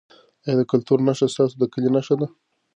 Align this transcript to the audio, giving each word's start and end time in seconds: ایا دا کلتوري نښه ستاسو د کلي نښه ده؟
ایا 0.45 0.53
دا 0.57 0.63
کلتوري 0.71 1.03
نښه 1.07 1.27
ستاسو 1.33 1.55
د 1.59 1.63
کلي 1.73 1.89
نښه 1.95 2.15
ده؟ 2.19 2.27